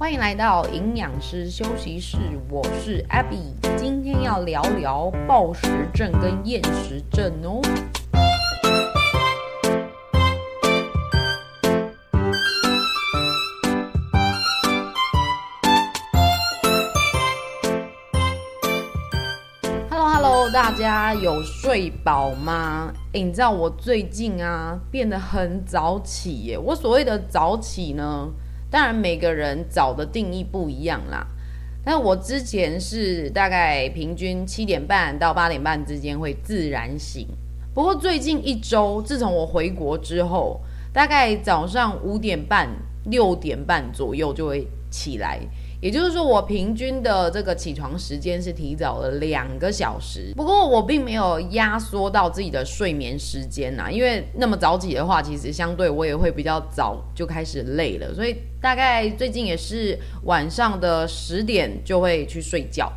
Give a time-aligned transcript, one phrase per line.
[0.00, 2.16] 欢迎来到营养师休息室，
[2.48, 7.60] 我是 Abby，今天要聊聊暴食症跟厌食症哦。
[19.90, 22.90] Hello，Hello，大家有睡饱吗？
[23.12, 26.56] 你知道我最近啊变得很早起耶。
[26.58, 28.30] 我所谓的早起呢？
[28.70, 31.26] 当然，每个人早的定义不一样啦。
[31.84, 37.26] 但我之前是大概平均七点半到八点半之间会自然醒。
[37.74, 40.60] 不过最近一周，自从我回国之后，
[40.92, 42.68] 大概早上五点半、
[43.06, 45.40] 六点半左右就会起来。
[45.82, 50.30] 也就是说，我平均的这个起床时间是提早了两个小时。
[50.36, 58.14] 不过，我并没有压缩到自己的睡眠时间呐，因为那么早起的话，其实相对我也会比较早就开始累了。
[58.14, 62.92] 所以，大概最近也是晚上的十点就会去睡觉。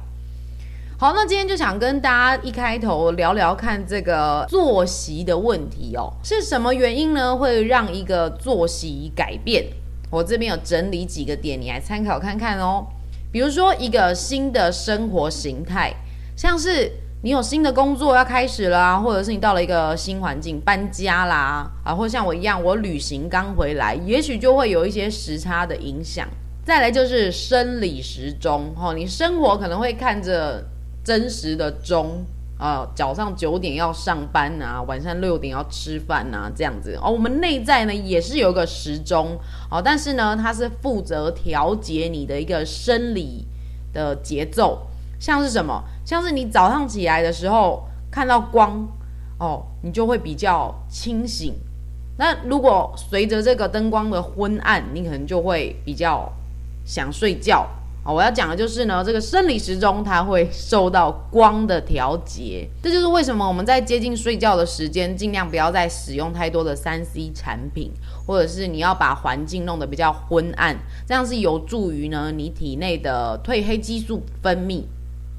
[1.00, 7.34] 好，那今天就想跟大家一开头聊聊看这个作息的问题哦，是什么原因呢？
[7.36, 9.66] 会让一个作息改变？
[10.14, 12.86] 我这边有整理几个点，你来参考看看哦。
[13.32, 15.92] 比如说，一个新的生活形态，
[16.38, 16.92] 像是
[17.24, 26.28] 你有新的工作要开始啦，或者是你到了一个新环境搬家啦，啊，或像我一样，我旅行刚回来，也许就会有一些时差的影响。
[26.64, 30.64] 再来就是生理时钟，哦，你生活可能会看着
[31.04, 32.24] 真实的钟。
[32.64, 37.12] 呃，早上九点要上班啊，晚上六点要吃饭啊，这样子哦。
[37.12, 39.38] 我们内在呢也是有一个时钟
[39.70, 43.46] 哦，但是呢，它是负责调节你的一个生理
[43.92, 44.88] 的节奏。
[45.20, 45.84] 像是什么？
[46.06, 48.88] 像是你早上起来的时候看到光
[49.40, 51.54] 哦，你就会比较清醒。
[52.18, 56.32] 那如果随着这个灯光的昏暗，你可能就会比较
[56.86, 57.68] 想睡觉。
[58.12, 67.92] 我要讲的就是呢，这个生理时钟它会受到光的调节，这就是为什么我们在接近睡觉的时间，尽量不要再使用太多的三 C 产品，
[68.28, 70.78] 或者是你要把环境弄得比较昏暗，
[71.08, 74.84] 这样是有助于呢你体内的褪黑激素分泌，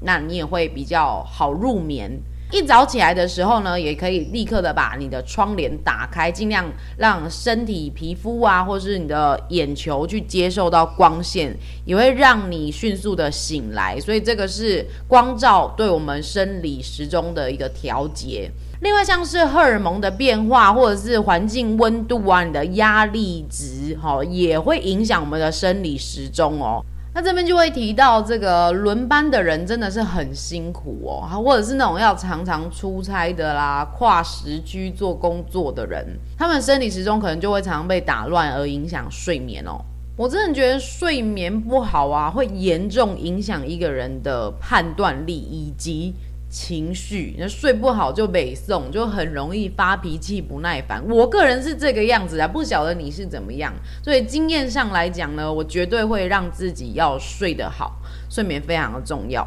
[0.01, 2.19] 那你也会比较好入眠。
[2.55, 6.65] 一早起来的时候呢，也可以立刻的把你的窗帘打开，尽量
[6.97, 13.99] 让身体皮肤啊，或是你的眼球去接受到光线，也会让你迅速的醒来。
[13.99, 18.49] 所以这个是光照对我们生理时钟的一个调节。
[18.79, 26.81] 另外，像是荷尔蒙的变化，或者是环境温度啊，你的压力值，哈，也会影响我们的生理时钟哦。
[27.17, 36.05] 那这边就会提到，这个轮班的人真的是很辛苦哦，或者是那种要常常出差的啦，跨时区做工作的人，
[36.37, 39.79] 他们生理时钟可能就会常常被打乱，而影响睡眠哦。
[40.17, 46.13] 我真的觉得睡眠不好啊，会严重影响一个人的判断力以及。
[46.57, 51.03] 情绪，那睡不好就北宋，就很容易发脾气、不耐烦。
[51.09, 53.73] 我个人是这个样子啊，不晓得你是怎么样。
[54.01, 57.97] 所以经验上来讲呢，我绝对会让自己要睡得好，
[58.29, 59.45] 睡眠非常的重要。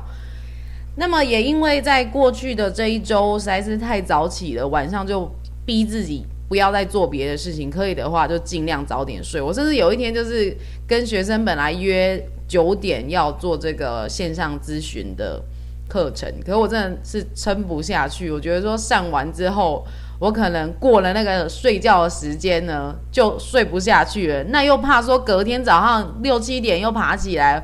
[0.96, 5.26] 那么也因为在过去的这一周实在是太早起了，晚上就
[5.64, 9.40] 逼自己不要再做别的事情，可以的话就尽量早点睡。
[9.40, 10.54] 我甚至有一天就是
[10.86, 15.42] 跟学生本来约九点要做这个线上咨询的。
[15.88, 18.30] 课程，可是我真的是撑不下去。
[18.30, 19.84] 我觉得说上完之后，
[20.18, 24.44] 我可能过了那个睡觉的时间呢，就睡不下去了。
[24.44, 27.62] 那又怕说隔天早上六七点又爬起来，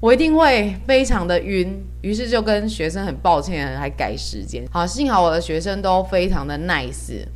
[0.00, 1.84] 我一定会非常的晕。
[2.02, 4.64] 于是就跟学生很抱歉，还改时间。
[4.70, 7.26] 好，幸好我的学生都非常的 nice。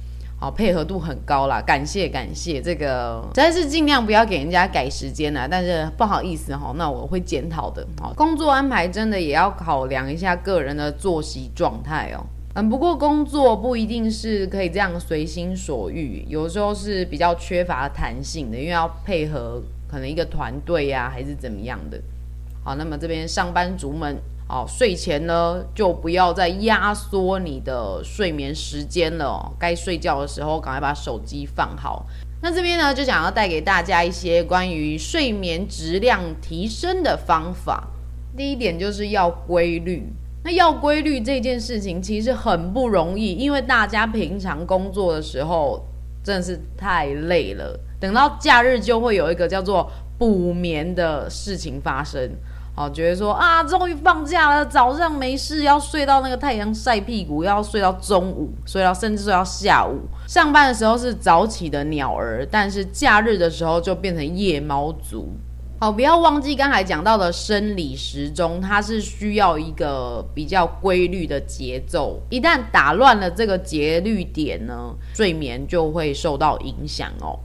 [0.41, 7.87] 好，配合度很高啦，感谢感谢，这个实在是尽量不要给人家改时间啦，但是不好意思哈，那我会检讨的。
[8.01, 12.25] 好，工作安排真的也要考量一下个人的作息状态哦。
[12.55, 22.01] 嗯，不过工作不一定是可以这样随心所欲，有时候是比较缺乏弹性的，因为要配合可能一个团队呀，还是怎么样的。
[22.65, 24.17] 好，那么这边上班族们。
[24.51, 29.53] 哦，睡前呢就不要再压缩你的睡眠时间了哦。
[29.59, 32.05] 该睡觉的时候，赶快把手机放好。
[32.43, 37.87] 那这边呢，就想要带给大家一些关于睡眠质量提升的方法。
[38.37, 40.13] 第一点就是要规律。
[40.43, 45.85] 那要规律这件事情其实很不容易，因为大家平常工作的时候
[46.25, 52.31] 真的是太累了，等到假日就会有一个叫做补眠的事情发生。
[52.81, 59.99] 好，觉得说啊，终于放假了，早上没事，要睡到那个太阳晒屁股，要睡到中午，睡到甚至睡到下午。
[60.27, 65.29] 上班的时候是早起的鸟儿，但是假日的时候就变成夜猫族。
[65.79, 72.19] 好，不要忘记刚才讲到的生理时钟，它是需要一个比较规律的节奏。
[72.31, 77.39] 一旦打乱了这个节律点呢，睡眠就会受到影响哦。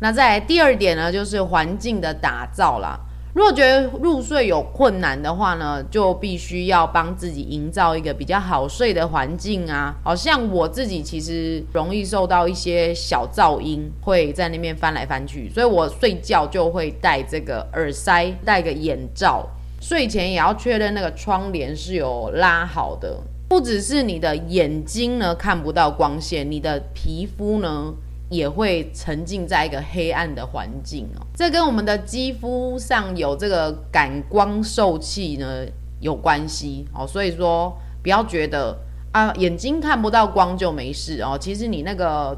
[0.00, 3.00] 那再来第二点呢，就是环境的打造啦。
[3.34, 9.92] 如果觉得入睡有困难的话呢，就必须要帮自己营造一个比较好睡的环境啊。
[10.04, 19.44] 好像我自己其实容易受到一些小噪音，会在那边翻来翻去，所以我睡觉就会戴这个耳塞，戴个眼罩。
[19.80, 27.92] 睡前也要确认那个窗帘是有拉好的，不只是你的眼睛呢看不到光线，你的皮肤呢。
[28.34, 35.64] 也会沉浸在一个黑暗的环境哦，这跟我们的肌肤上有这个感光受器呢
[36.00, 37.72] 有关系哦，所以说
[38.02, 38.76] 不要觉得
[39.12, 42.36] 啊眼睛看不到光就没事哦，其实你那个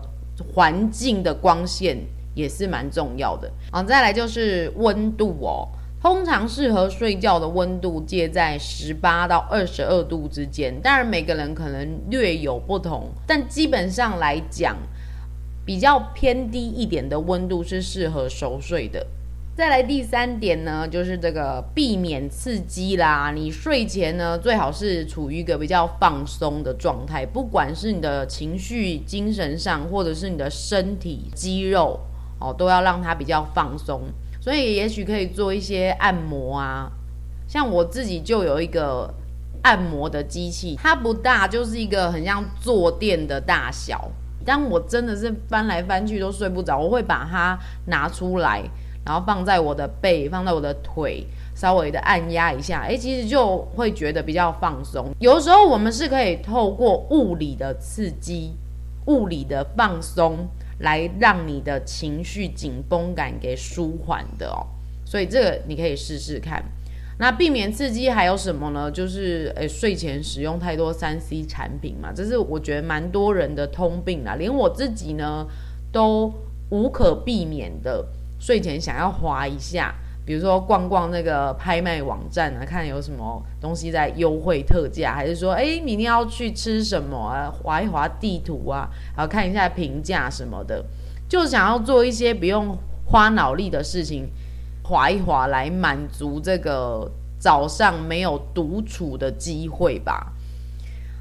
[0.54, 1.96] 环境的光线
[2.34, 3.50] 也是蛮重要的。
[3.72, 5.66] 好，再来就是温度哦，
[6.02, 14.76] 通常适合睡觉的温度介在十八到二十二度之间，当然每个人可能略有不同，但基本上来讲。
[15.66, 19.04] 比较偏低一点的温度是适合熟睡的。
[19.56, 23.32] 再来第三点呢，就是这个避免刺激啦。
[23.34, 31.98] 你睡前呢，最好是处于一个比较放松的状态，不管是你的情绪、精神上，或者是你的身体肌肉
[32.38, 34.02] 哦，都要让它比较放松。
[34.40, 36.92] 所以也许可以做一些按摩啊，
[37.48, 39.12] 像我自己就有一个
[39.62, 44.08] 按摩的机器，它不大，就是一个很像坐垫的大小。
[44.46, 48.62] 当我真的是翻来翻去都睡不着，我会把它拿出来，
[49.04, 55.10] 然后放在我的背，放在我的腿，稍微的按压一下，诶，其实就会觉得比较放松。
[55.18, 58.54] 有时候我们是可以透过物理的刺激、
[59.06, 60.48] 物理的放松，
[60.78, 64.64] 来让你的情绪紧绷感给舒缓的哦。
[65.04, 66.64] 所以这个你可以试试看。
[67.18, 68.90] 那避免刺激还有什么呢？
[68.90, 75.46] 就是诶，睡前使用太多三 C 产品嘛，这是我觉得蛮多人的通病啦，连我自己呢
[75.90, 76.30] 都
[76.70, 78.04] 无可避免的
[78.38, 79.94] 睡前想要滑一下，
[80.26, 90.84] 比如说逛逛那个拍卖网站啊，看有什么东西在优惠特价，还是说诶，明天要去吃什么啊，划一划地图啊，然后看一下评价什么的，
[91.26, 92.76] 就想要做一些不用
[93.06, 94.28] 花脑力的事情。
[94.86, 97.10] 滑一滑来满足这个
[97.40, 100.32] 早上没有独处的机会吧。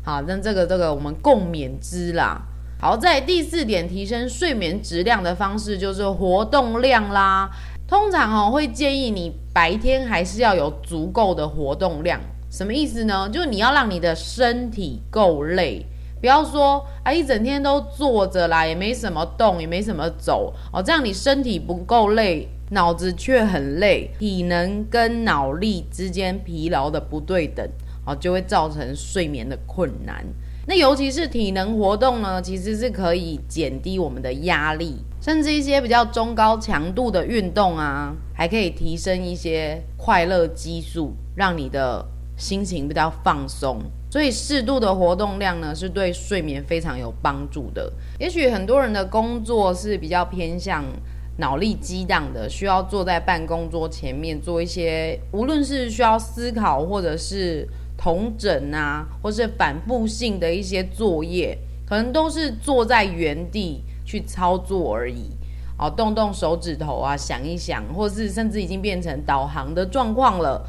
[0.04, 2.44] 好，那这个这个我们共勉之啦。
[2.80, 7.50] 好，在第四点提升睡眠质量的方式就是活动量啦。
[7.88, 12.20] 通常哦会建议你白天还是要有足够的活动量。
[12.52, 13.28] 什么意思呢？
[13.30, 15.84] 就是你要让你的身体够累，
[16.22, 22.48] 不要说啊一整天都坐着啦，也没什么动，也没什么走哦，这样你身体不够累。
[22.76, 27.66] 脑子却很累，体能跟脑力之间疲劳的不对等，
[28.04, 30.26] 啊，就会造成睡眠的困难。
[30.68, 42.06] 那尤其是体能活动呢，其实是可以减低我们的压力，甚至一些比较中高强度的运动啊，还可以提升一些快乐激素，让你的
[42.36, 43.80] 心情比较放松。
[44.12, 47.90] 所以适度的活动量呢，是对睡眠非常有帮助的。
[48.20, 50.84] 也许很多人的工作是比较偏向。
[51.38, 65.32] 脑力激荡的，需要坐在办公桌前面做一些，无论是需要思考，或者是统整啊，或是反复性的一些作业，可能都是坐在原地去操作而已。
[65.78, 70.66] 哦，动动手指头啊，想一想，或是甚至已经变成导航的状况了。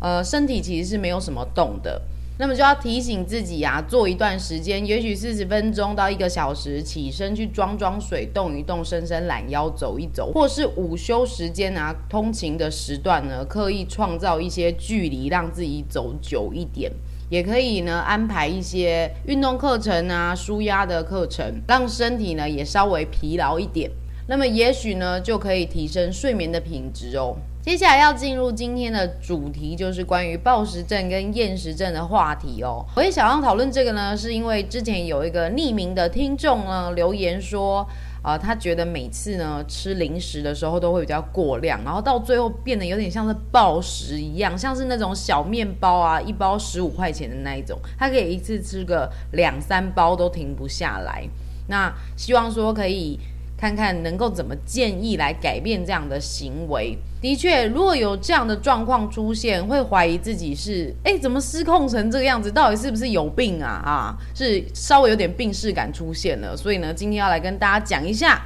[0.00, 2.00] 呃，身体其实是没有什么动的。
[2.38, 16.92] 那么就要提醒自己啊，做一段时间，也许四十分钟到一个小时，起身去装装水，动一动，伸伸懒腰，走一走，或是午休时间啊，通勤的时段呢，刻意创造一些距离，让自己走久一点，
[17.30, 23.90] 也可以呢安排一些运动课程啊，舒压的课程，让身体呢也稍微疲劳一点，
[24.28, 27.34] 那么也许呢就可以提升睡眠的品质哦。
[27.66, 32.86] 接下来要进入今天的主题，就是关于暴食症跟厌食症的话题哦。
[32.94, 37.80] 我也想要讨论这个呢，是因为之前有一个匿名的听众呢留言说，
[38.22, 51.28] 啊、呃，他觉得每次呢吃零食的时候都会比较过量，然后到最后变得有点像是暴食一样，像是那种小面包啊，一包十五块钱的那一种，他可以一次吃个两三包都停不下来。
[51.66, 53.18] 那希望说可以。
[53.56, 56.96] 看看能够怎么建议来改变这样的行为。
[57.20, 62.52] 的确，如果有这样的状况出现，会怀疑自己是，哎，怎么失控成这个样子？
[62.52, 63.68] 到底是不是有病啊？
[63.84, 66.56] 啊，是稍微有点病识感出现了。
[66.56, 68.42] 所以呢，今天要来跟大家讲一下，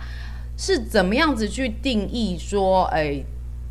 [0.56, 3.20] 是怎么样子去定义说，哎，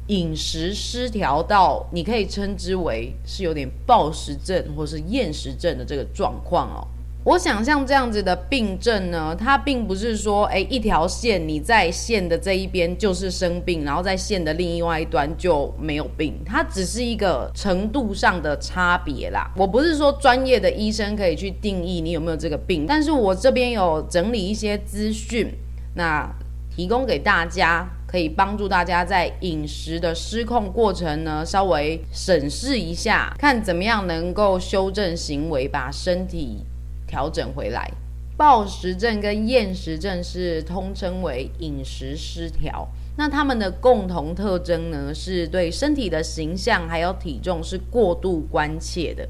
[0.08, 6.86] 饮食失调到你可以称之为是有点暴食症或是厌食症的这个状况哦。
[7.30, 19.48] 我想像这样子的病症呢，它并不是说，诶，一条线你在线的这一边就是生病，然后在线的另外一端就没有病，它只是一个程度上的差别啦。
[19.56, 25.54] 我不是说专业的医生可以去定义你有没有这个病，但是我这边有整理一些资讯，
[25.94, 26.28] 那
[26.76, 36.66] 提供给大家，可以帮助大家在饮食的失控过程呢，稍微审视一下，看怎么样能够修正行为，把身体。
[37.10, 37.92] 调整回来，
[38.38, 42.88] 暴食症跟厌食症是通称为饮食失调。
[43.18, 49.28] 那他们的共同特征呢，是对身体的形象还有体重是过度关切的。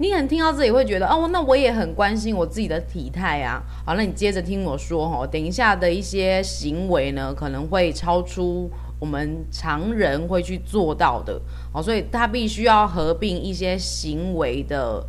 [0.00, 3.60] 你可能听到这里会觉得，哦，那我也很关心我自己的体态啊。
[3.84, 8.70] 好，那你接着听我说哈，等一下的一些行为呢，可能会超出
[9.00, 11.38] 我们常人会去做到的。
[11.74, 15.04] 哦，所以他必须要合并一些行为的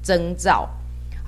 [0.00, 0.70] 征兆。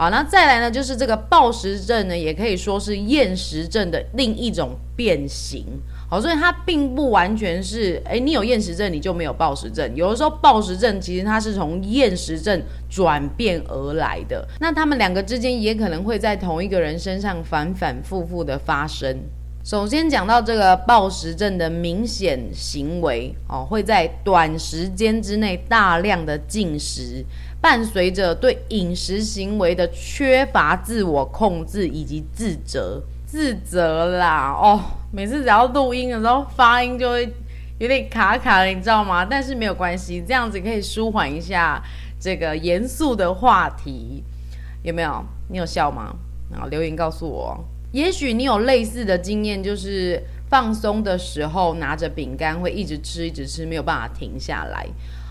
[0.01, 5.63] 好，那再来呢，就是这个暴食症呢，也可以说是厌食症的另一种变形。
[6.09, 9.95] 好，所以它并不完全是，诶，你有厌食症，你就没有暴食症。
[9.95, 14.43] 有的时候暴食症其实它是从厌食症转变而来的。
[14.59, 19.15] 那他们两个之间也可能会在同一个人身上反反复复的发生。
[19.71, 27.25] 首先讲到这个暴食症的明显行为，哦，会在短时间之内大量的进食。
[27.61, 34.81] 伴随着对饮食行为的缺乏自我控制以及自责，自责啦哦，
[35.13, 37.33] 每次只要录音的时候发音就会
[37.79, 39.25] 有点卡卡的，你知道吗？
[39.25, 41.81] 但是没有关系，这样子可以舒缓一下
[42.19, 44.25] 这个严肃的话题，
[44.83, 45.25] 有没有？
[45.47, 46.13] 你有笑吗？
[46.51, 47.57] 然后留言告诉我，
[47.93, 54.87] 也许你有类似的经验，就是放松的时候拿着饼干会一直吃一直吃，没有办法停下来。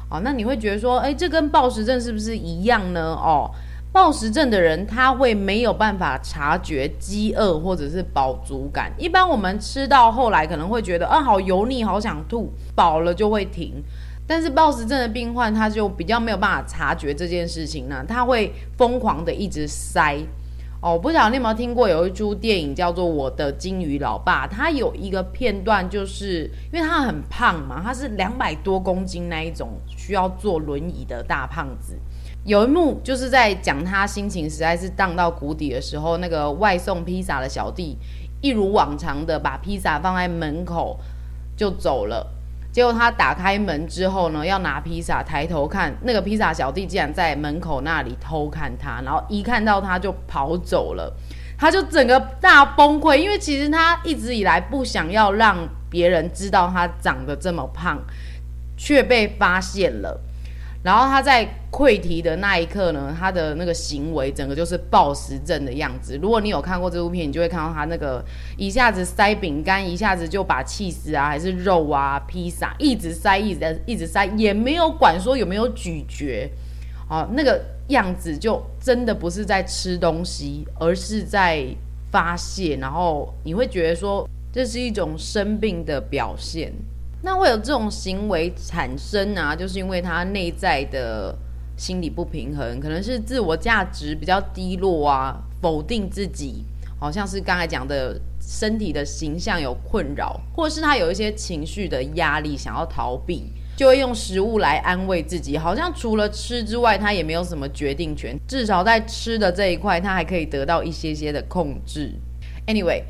[0.09, 3.15] 哦，那你会觉得说，诶，这跟暴食症是不是一样呢？
[3.15, 3.49] 哦，
[3.93, 8.91] 暴食症的人他会没有办法察觉饥饿或者是饱足感。
[8.97, 13.81] 一般我们吃到后来可能会觉得，啊，好油腻，好想吐，饱了就会停。
[14.27, 20.17] 但是暴食症的病患他就比较没有办法察觉这件事情呢，他会疯狂的一直塞。
[20.81, 31.99] 哦，我不晓得你有没有听过有一出电影叫做《我的金鱼老爸》，他有一个片段，就是因为他很胖嘛，他是两百多公斤那一种需要坐轮椅的大胖子。
[32.45, 37.97] 有一幕就是在讲他心情实在是荡到谷底的时候，那个外送披萨的小弟
[38.41, 40.97] 一如往常的把披萨放在门口
[41.57, 42.25] 就走了。
[42.79, 51.13] 结果他打开门之后呢，要拿披萨，抬头看那个披萨小弟竟然在门口那里偷看他，然后一看到他就跑走了，
[51.57, 55.57] 他就整个大崩溃，因为其实他一直以来不想要让
[55.89, 58.01] 别人知道他长得这么胖，
[58.77, 60.17] 却被发现了。
[60.81, 66.17] 然后他在溃堤的那一刻呢，他的那个行为整个就是暴食症的样子。
[66.21, 68.23] 如果你有看过这部片，你就会看到他那个
[68.55, 76.49] 一下子塞饼干，一下子就把气死啊，还是肉啊、披萨一直塞，一直在一直塞，也没有管说有没有咀嚼，
[77.09, 81.65] 哦，那个样子就真的不是在吃东西，而是在
[82.09, 82.77] 发泄。
[82.77, 86.71] 然后你会觉得说这是一种生病的表现。
[87.21, 91.37] 那会有这种行为产生啊，就是因为他内在的
[91.75, 96.63] 心理不平衡，可能是自我价值比较低落啊，否定自己，
[96.97, 112.13] 好像是刚才讲的身体的形象有困扰，或是他有一些情绪的压力，想要逃避，就会用食物来安慰自己，好像除了吃之外，他也没有什么决定权，至少在吃的这一块，他还可以得到一些些的控制。
[112.65, 113.03] Anyway。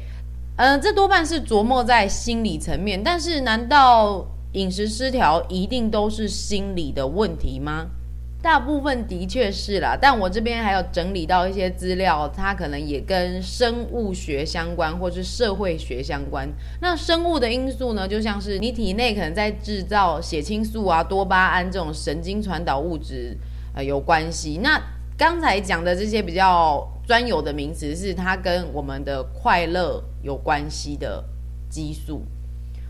[0.60, 7.88] 嗯、这多半是琢磨在心理层面，但是难道饮食失调一定都是心理的问题吗？
[8.42, 16.46] 大部分的确是啦，但我这边还有整理到一些资料，它可能也跟生物学相关，或是社会学相关。
[16.82, 23.38] 那生物的因素呢，就像是你体内可能在制造血清素啊、多巴胺这种神经传导物质，
[23.74, 24.60] 呃，有关系。
[24.62, 24.78] 那
[25.18, 31.26] 刚才讲的这些比较专有的名词，是它跟我们的快乐有关系的
[31.68, 32.22] 激素。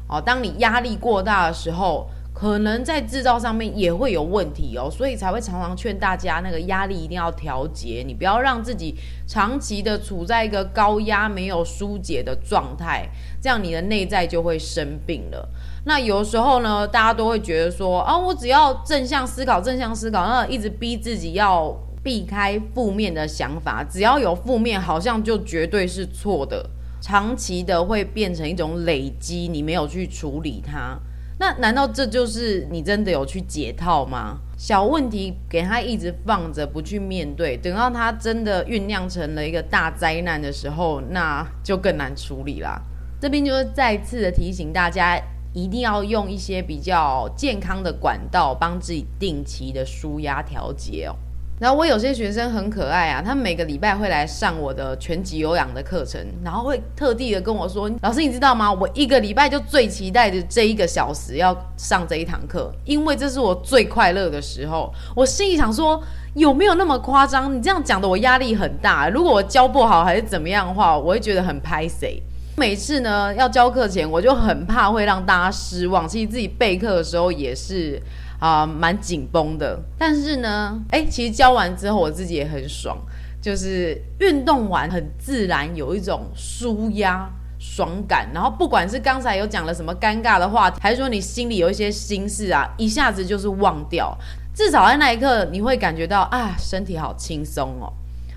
[0.10, 8.94] 哦，当你压力过大的时候，可能在制造上面也会有问题哦，所以才会常常劝大家，那个压力一定要调节，你不要让自己
[9.26, 13.08] 长期的处在一个高压没有疏解的状态，
[13.42, 15.48] 这样你的内在就会生病了。
[15.86, 21.74] 那有时候呢，大家都会觉得说，啊，我只要正向思考，正向思考，那一直逼自己要。
[22.04, 26.70] 避开负面的想法，只要有负面，好像就绝对是错的。
[27.02, 31.00] 长期的会变成一种累积，你没有去处理它，
[31.40, 34.40] 那难道这就是你真的有去解套吗？
[34.58, 42.82] 小问题给他一直放着不去面对，等到他真的酝酿成了一个大灾难的时候，那就更难处理啦。
[43.22, 45.18] 这边就是再次的提醒大家，
[45.54, 51.16] 一定要用一些比较健康的管道，帮自己定期的舒压调节哦。
[51.60, 58.72] 然后我有些学生很可爱啊，他们每个礼拜会来上我的拳击有氧的课程，然后会特地的跟我说：“老师，你知道吗？
[58.72, 66.02] 我一个礼拜就最期待的这一个小时要上这一堂课，因为这是我最快乐的时候。”我心里想说，
[66.36, 67.54] 有没有那么夸张？
[67.54, 69.10] 你这样讲的我压力很大。
[69.10, 72.22] 如果我教不好还是怎么样的话，我会觉得很拍谢。
[72.56, 76.08] 每次呢要教课前，我就很怕会让大家失望。
[76.08, 78.02] 其实自己备课的时候也是。
[78.40, 82.98] 啊，蛮紧绷的，但是呢，哎，其实教完之后我自己也很爽，
[83.42, 87.30] 就是运动完很自然有一种舒压
[87.60, 94.18] 爽感，然后不管是刚才有讲了什么尴尬的话题，还是说你心里有一些心事啊，一下子就是忘掉，
[94.54, 97.92] 至少在那一刻你会感觉到啊，身体好轻松哦。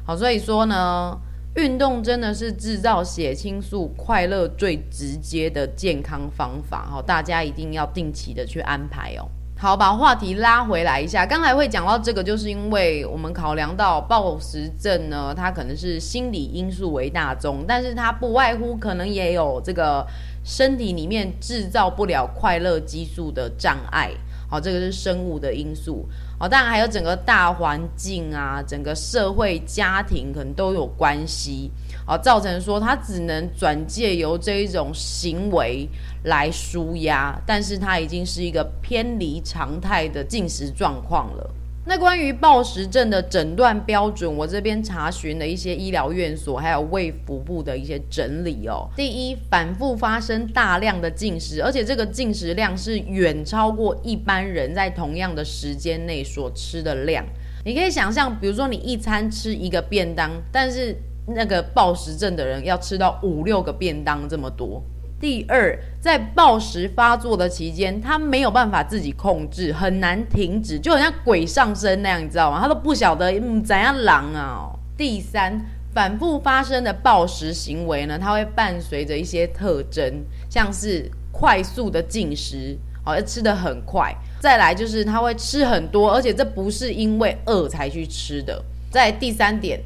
[0.04, 1.16] 好，所以说呢，
[1.54, 9.28] 运动真的是制造血清素快乐最直接的健康方法，好，大家一定要定期的去安排哦。
[9.62, 11.24] 好，把话题拉回来一下。
[11.24, 20.04] 刚才会讲到这个，就是因为我们考量到暴食症呢，它可能是心理因素为大宗，但是它不外乎可能也有这个
[20.42, 24.10] 身体里面制造不了快乐激素的障碍。
[24.50, 26.08] 好，这个是生物的因素。
[26.40, 31.70] 好，当然还有整个大环境啊，整个社会家庭可能都有关系。
[32.04, 35.88] 好，造成说他只能转借由这一种行为
[36.24, 41.50] 来舒压，但是他已经是一个偏离常态的进食状况了。
[41.84, 48.88] 那关于暴食症的诊断标准，我这边查询了一些医疗院所还有胃腹部的一些整理哦。
[48.96, 57.24] 第一，反复发生大量的进食，而且这个进食量是远超过一般人在同样的时间内所吃的量。
[57.64, 64.82] 你可以想象，比如说你一餐吃一个便当，但是那个暴食症的人要吃到五六个便当这么多。
[65.20, 72.58] 第二，在暴食发作的期间，他没有办法自己控制，很难停止，就好像鬼上身那样，你知道吗？
[72.60, 84.12] 他都不晓得嗯怎样狼啊、第三，反复发生的暴食行为呢，它会伴随着一些特征，像是快速的进食，好像吃得很快。
[84.40, 88.60] 再来就是他会吃很多，而且这不是因为饿才去吃的。
[88.90, 89.80] 在第三点。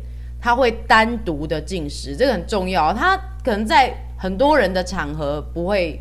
[0.46, 2.94] 他会单独的进食，这个很重要。
[2.94, 5.98] 他可能在很多人的场合不会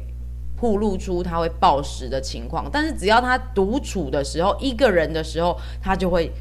[0.56, 6.32] 暴露出他会暴食的情况，但是只要他独处的时候，一个人的时候，他就会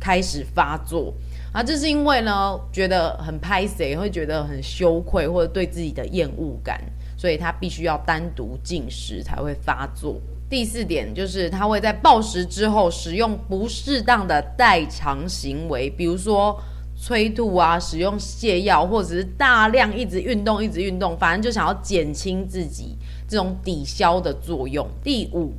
[0.00, 1.14] 开始发作。
[1.52, 6.82] 啊，这是因为呢，觉得很拍谢，会觉得很羞愧，或者对自己的厌恶感，
[7.16, 10.20] 所以他必须要单独进食才会发作。
[10.50, 16.60] 第四点就是他会在暴食之后使用不适当的代偿行为，比如说。
[17.04, 24.86] 催吐啊，使用泻药，或者是大量一直运动，一直运动，反正就想要减轻自己这种抵消的作用。
[25.02, 25.52] 第五，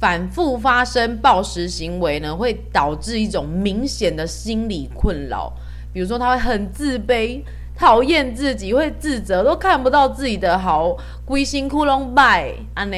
[0.00, 5.52] 反复发生暴食行为呢，会导致一种明显的心理困扰，
[5.92, 7.42] 比如说他会很自卑，
[7.76, 10.96] 讨厌自己，会自责，都看不到自己的好，
[11.26, 12.96] 归心窟窿拜安呢。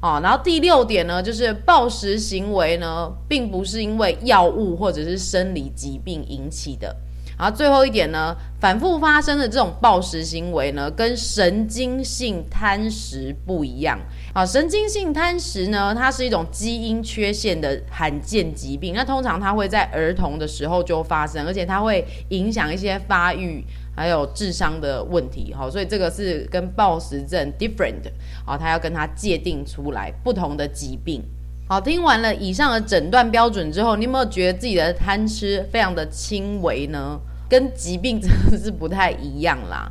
[0.00, 6.94] 啊，然后第六点呢，就是暴食行为呢，并不是因为药物或者是生理疾病引起的。
[7.38, 13.96] 然后最后一点呢，反复发生的这种暴食行为呢，跟神经性贪食不一样。
[14.34, 18.92] 啊，神经性贪食呢，它是一种基因缺陷的罕见疾病。
[18.92, 25.54] 那通常它会在儿童的时候就发生，而且它会影响一些发育还有智商的问题。
[25.54, 28.02] 好，所以这个是跟暴食症 different。
[28.44, 31.22] 好，它要跟它界定出来不同的疾病。
[31.70, 37.20] 好，听完了以上的诊断标准之后，你有没有觉得自己的贪吃非常的轻微呢？
[37.46, 39.86] 跟疾病真的是不太一样啦。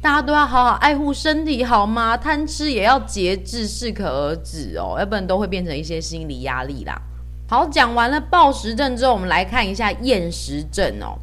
[0.00, 2.16] 大家都要好好爱护身体，好吗？
[2.16, 7.00] 贪吃也要节制，适可而止哦，要不然都会变成一些心理压力啦。
[7.48, 11.16] 好，讲完了暴食症之后，我们来看一下厌食症哦。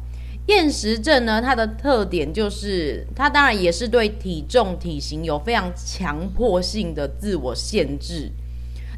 [0.46, 8.32] 厌食症呢，它的特点就是，它当然也是对体重、体型有非常强迫性的自我限制。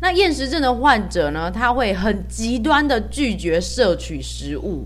[0.02, 4.84] 那厌食症的患者呢，他会很极端的拒绝摄取食物，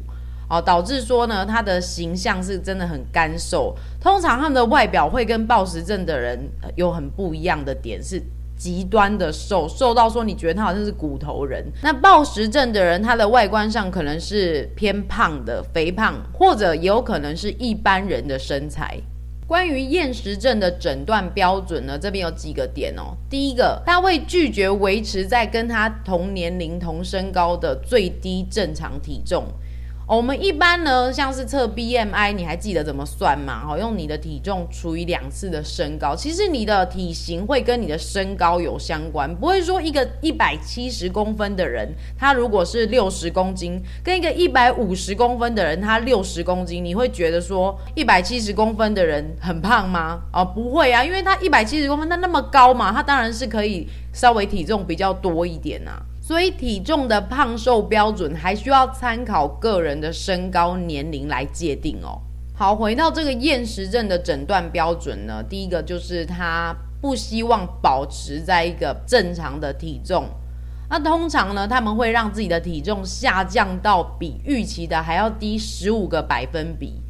[0.50, 3.74] 哦，导致说呢，他的形象是真的很干瘦。
[3.98, 6.38] 通常他们的外表会跟暴食症的人
[6.74, 8.22] 有很不一样的点，是
[8.58, 11.64] 极端的瘦，瘦到说你觉得他好像是骨头人。
[11.82, 19.00] 那暴食症的人，他的外观上可能是偏胖的、肥胖，或者也有可能是一般人的身材。
[19.46, 23.16] 关于厌食症的诊断标准呢，这边有几个点哦。
[23.30, 29.44] 第一个，他会拒绝维持在跟他同年龄同身高的最低正常体重。
[30.08, 33.64] 我们一般呢，像是测 BMI，你还记得怎么算吗？
[33.66, 36.14] 好，用你的体重除以两次的身高。
[36.14, 50.20] 其实你的体型会跟你的身高有相关，不会说一个一百七十公分的人，他如果是六十公斤，跟一个一百五十公分的人，他六十公斤，你会觉得说一百七十公分的人很胖吗？
[50.32, 56.02] 哦，不会啊，因为他一百七十公分，他那么高嘛，他当然是可以稍微体重比较多一点呐、啊。
[56.26, 62.20] 所以体重的胖瘦标准还需要参考个人的身高、年龄来界定哦。
[62.52, 70.24] 好，回到这个厌食症的诊断标准呢，第一个就是他不希望保持在一个正常的体重。
[70.90, 77.00] 那通常呢，他们会让自己的体重下降到比预期的还要低十五个百分比，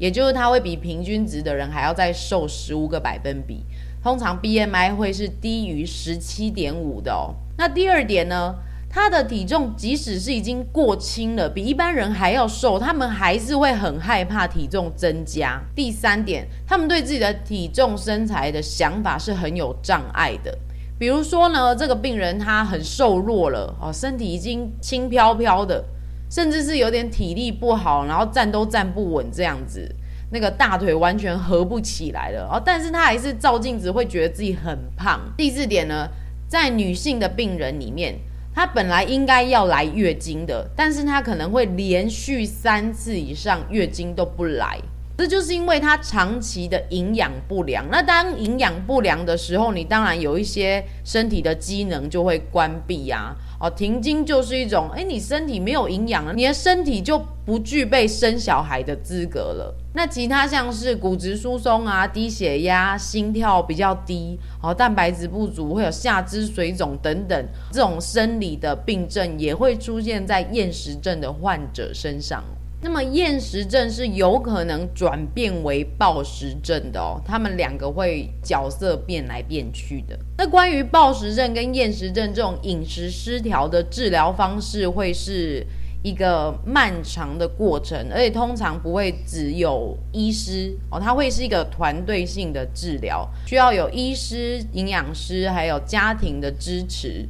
[0.00, 3.64] 也就是他会比平均值的人还要再瘦十五个百分比。
[4.02, 7.36] 通常 BMI 会是低于十七点五的哦。
[7.56, 8.54] 那第二点呢，
[8.90, 15.60] 他的体重即使是已经过轻了，比一般人还要瘦，他们还是会很害怕体重增加。
[15.74, 20.56] 第三点，他们对自己的体重身材的想法是很有障碍的。
[20.96, 25.84] 比如说呢，这个病人他很瘦弱了哦，身体已经轻飘飘的，
[26.30, 29.92] 甚至是有点体力不好，然后站都站不稳这样子，
[30.30, 35.20] 那个大腿完全合不起来了哦，但是他还是照镜子会觉得自己很胖。
[35.36, 36.08] 第四点呢，
[36.54, 38.14] 在女性的病人里面，
[38.54, 44.78] 她本来应该要来月经的，但是她可能会连续三次以上月经都不来，
[45.18, 47.84] 这就是因为她长期的营养不良。
[47.90, 53.34] 那当营养不良的时候，你当然有一些身体的机能就会关闭呀。
[53.64, 59.74] 哦，停经就是一种，诶，你身体没有营养了，你的身体就不具备生小孩的资格了。
[59.94, 72.44] 那其他像是骨质疏松啊、低血压、心跳比较低、哦，蛋白质不足，会有下肢水肿等等这种生理的病症，也会出现在厌食症的患者身上。
[72.84, 80.14] 那么厌食症是有可能转变为暴食症的哦，他们两个会角色变来变去的。
[80.36, 85.66] 那关于暴食症跟厌食症这种饮食失调的治疗方式，会是
[86.02, 97.26] 一个漫长的过程，而且通常不会只有医师哦，它会是一个团队性的治疗，需要有医师、营养师还有家庭的支持。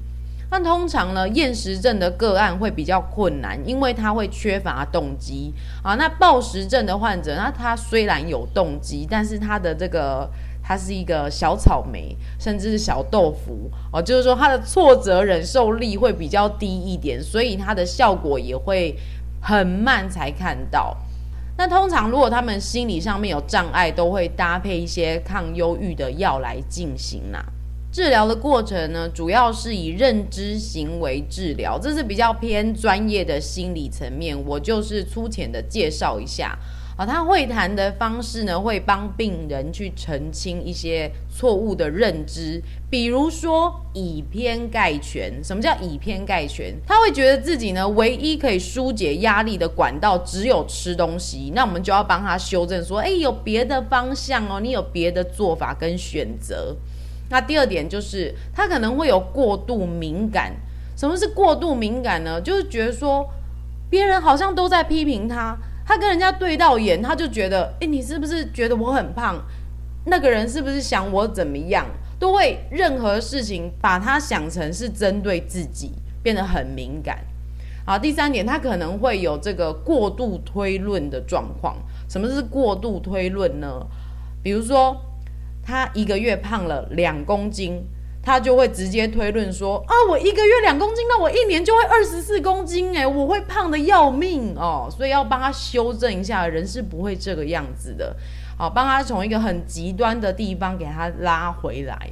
[0.50, 5.52] 那通常呢，厌食症的个案会比较困难，因为他会缺乏动机
[5.82, 5.94] 啊。
[5.96, 10.30] 那暴食症的患者，那他虽然有动机，但是他的这个
[10.62, 18.96] 他是一个小草莓，甚至是小豆腐哦，就是说他的挫折忍受力会比较低一点，所以他的效果也会
[19.40, 20.96] 很慢才看到。
[21.56, 27.44] 那通常如果他们心理上面有障碍，都会搭配一些抗忧郁的药来进行啦。
[27.94, 34.36] 治疗的过程呢，主要是以认知行为治疗，这是比较偏专业的心理层面。
[34.46, 36.58] 我就是粗浅的介绍一下
[36.96, 45.32] 啊，他会谈的方式呢，会帮病人去澄清一些错误的认知，比如说以偏概全。
[45.44, 46.74] 什么叫以偏概全？
[46.84, 56.74] 他会觉得自己呢，唯一可以疏解压力的管道只有吃东西，那我们就要帮他修正说，诶，有别的方向哦，你有别的做法跟选择。
[57.30, 60.52] 那第二点就是，他可能会有过度敏感。
[60.96, 62.40] 什么是过度敏感呢？
[62.40, 63.28] 就是觉得说，
[63.90, 69.42] 别人好像都在批评他，他跟人家对到眼，他就觉得，诶，你是不是觉得我很胖？
[70.06, 71.86] 那个人是不是想我怎么样？
[72.20, 75.90] 都会任何事情把他想成是针对自己，
[76.22, 77.18] 变得很敏感。
[77.84, 81.76] 好，第三点，他可能会有这个过度推论的状况。
[82.08, 83.84] 什么是过度推论呢？
[84.42, 84.96] 比如说。
[85.64, 87.82] 他一个月胖了两公斤，
[88.22, 98.14] 他就会直接推论说啊，我一个月两公斤，那我一年就会二十四公斤，诶，我会胖的要命哦，所以要帮他修正一下，人是不会这个样子的，
[98.58, 102.10] 好，帮他从一个很极端的地方给他拉回来。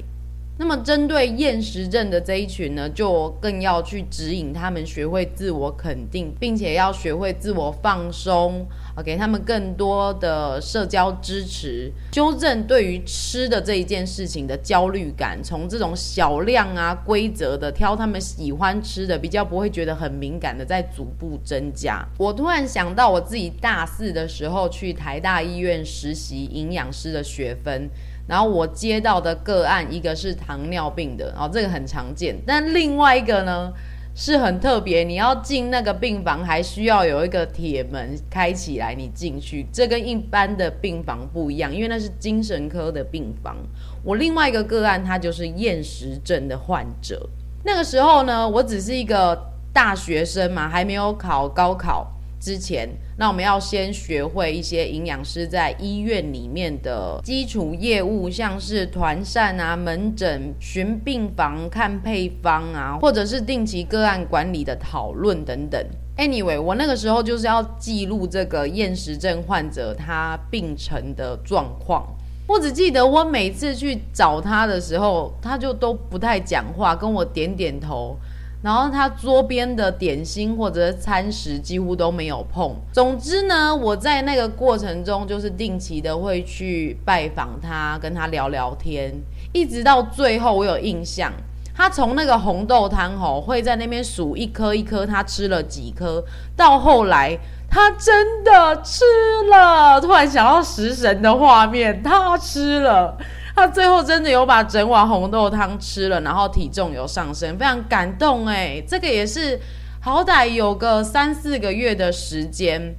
[0.63, 8.65] 那么针对厌食症的这一群呢，就更要去指引他们学会自我肯定，并且要学会自我放松。
[8.95, 22.07] 啊，给他们更多的社交支持，纠正对于吃的这一件事情的焦虑感，从这种小量啊、规则的挑他们喜欢吃的，比较不会觉得很敏感的，在逐步增加。
[22.19, 27.89] 我突然想到，我自己大四的时候去台大医院实习营养师的学分，
[28.27, 33.73] 然后我接到的个案，一个是糖尿病的，哦这个很常见，但另外一个呢？
[34.15, 43.57] 是很特别，你要进那个病房还需要有一个铁门开起来，你进去，这跟一般的病房不一样，因为那是精神科的病房。
[44.05, 47.27] 我另外一个个案，他就是厌食症的患者。
[47.65, 49.35] 那个时候呢，我只是一个
[49.73, 65.81] 大学生嘛，还没有考高考之前，那我们要先学会一些营养师在医院里面的基础业务，像是团膳啊、门诊、巡病房、看配方啊，或者是定期个案管理的讨论等等。
[66.17, 72.05] Anyway，我那个时候就是要记录这个厌食症患者他病程的状况。
[72.49, 78.17] 我只记得我每次去找他的时候，他就都不太讲话，跟我点点头。
[78.63, 82.75] 然后他桌边的点心或者餐食几乎都没有碰。
[82.93, 89.13] 总之呢，我在那个过程中就是定期的会去拜访他，跟他聊聊天，
[89.53, 91.33] 一直到最后我有印象，
[91.75, 96.25] 他从那个红豆汤吼会在那边数一颗一颗，他吃了几颗，
[96.57, 97.37] 到后来
[97.69, 99.05] 他真的吃
[99.51, 100.01] 了。
[100.01, 103.19] 突然想到食神的画面，他吃了。
[103.55, 108.83] 他最后真的有把整碗红豆汤吃了，然后体重有上升，非常感动哎！
[108.89, 109.61] 这个也是
[110.01, 112.95] 好歹有个三四个月的时间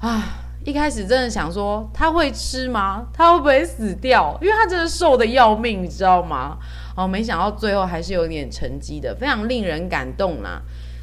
[0.00, 0.44] 啊！
[0.64, 3.06] 一开始真的想说他会吃吗？
[3.14, 4.38] 他会不会死掉？
[4.42, 6.58] 因为他真的瘦得要命，你知道吗？
[6.94, 10.60] 哦，没想到最后还是有点成绩的，非常令人感动啦。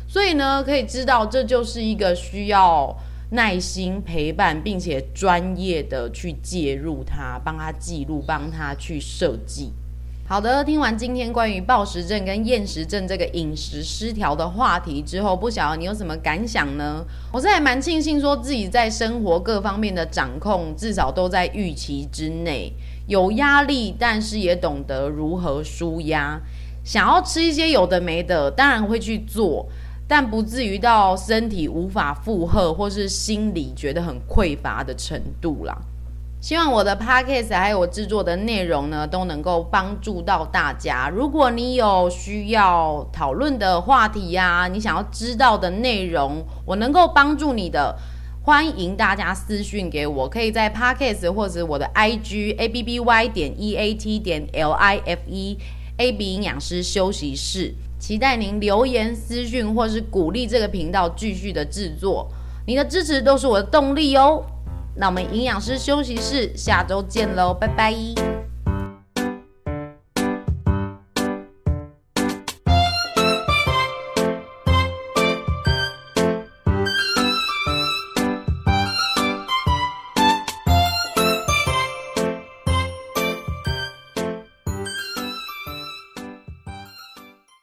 [0.08, 2.96] 所以呢，可以知道这就是一个需要。
[3.32, 9.72] 耐心陪伴，并且专业的去介入他，帮他记录，帮他去设计。
[10.28, 17.06] 好的，听完今天关于暴食症跟厌食症这个饮食失调的话题之后，不晓得你有什么感想呢？
[17.32, 22.74] 我是还蛮庆幸说自己在生活各方面的掌控，至少都在预期之内。
[23.08, 26.42] 有压力，但是也懂得如何舒压。
[26.84, 29.68] 想要吃一些有的没的，当然会去做。
[30.08, 35.76] 但不至于到身体无法负荷，或是心理觉得很匮乏的程度啦。
[36.42, 41.10] 希望我的 podcast 还有我制作的内容呢，都能够帮助到大家。
[41.10, 47.98] 如果你有需要讨论的话题呀，你想要知道的内容，我能够帮助你的，
[48.44, 55.22] 欢迎大家私讯给我，可以在 podcast 或者我的 IG A B B Y 点 E A T 点 L I F
[55.28, 55.58] E
[55.98, 57.74] A B 营养师休息室。
[58.06, 62.30] 期待您留言、私讯或是鼓励这个频道继续的制作，
[62.68, 64.46] 您的支持都是我的动力哦。
[64.96, 67.96] 那我们营养师休息室下周见喽，拜拜。